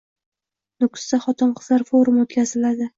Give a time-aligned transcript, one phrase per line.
[0.79, 2.87] Nukusda xotin-qizlar forumi o‘tkazildi